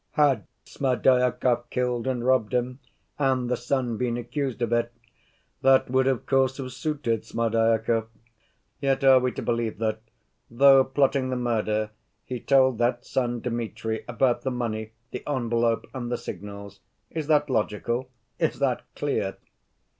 [0.13, 2.79] Had Smerdyakov killed and robbed him,
[3.19, 4.91] and the son been accused of it,
[5.61, 8.07] that would, of course, have suited Smerdyakov.
[8.79, 9.99] Yet are we to believe that,
[10.49, 11.91] though plotting the murder,
[12.25, 16.79] he told that son, Dmitri, about the money, the envelope, and the signals?
[17.11, 18.09] Is that logical?
[18.39, 19.37] Is that clear?